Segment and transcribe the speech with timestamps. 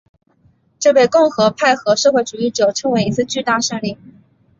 [0.79, 3.99] 这被共和派和社会主义者称为一次巨大胜利。